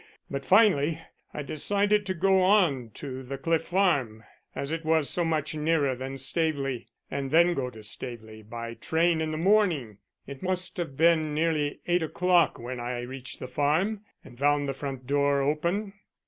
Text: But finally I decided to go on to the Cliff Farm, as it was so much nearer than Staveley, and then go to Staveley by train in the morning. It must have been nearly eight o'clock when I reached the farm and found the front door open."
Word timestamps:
But 0.31 0.43
finally 0.43 0.99
I 1.31 1.43
decided 1.43 2.07
to 2.07 2.15
go 2.15 2.41
on 2.41 2.89
to 2.95 3.21
the 3.21 3.37
Cliff 3.37 3.65
Farm, 3.65 4.23
as 4.55 4.71
it 4.71 4.83
was 4.83 5.11
so 5.11 5.23
much 5.23 5.53
nearer 5.53 5.93
than 5.93 6.17
Staveley, 6.17 6.87
and 7.11 7.29
then 7.29 7.53
go 7.53 7.69
to 7.69 7.83
Staveley 7.83 8.41
by 8.41 8.73
train 8.73 9.21
in 9.21 9.29
the 9.31 9.37
morning. 9.37 9.99
It 10.25 10.41
must 10.41 10.77
have 10.77 10.97
been 10.97 11.35
nearly 11.35 11.81
eight 11.85 12.01
o'clock 12.01 12.57
when 12.57 12.79
I 12.79 13.01
reached 13.01 13.37
the 13.37 13.47
farm 13.47 14.01
and 14.23 14.39
found 14.39 14.67
the 14.67 14.73
front 14.73 15.05
door 15.05 15.43
open." 15.43 15.93